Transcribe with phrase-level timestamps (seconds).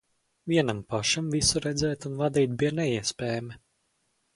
[0.53, 3.65] Vienam pašam visu redzēt un vadīt bija neiespējami.